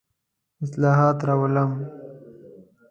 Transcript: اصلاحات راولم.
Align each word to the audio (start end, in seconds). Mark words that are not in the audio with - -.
اصلاحات 0.63 1.17
راولم. 1.27 1.71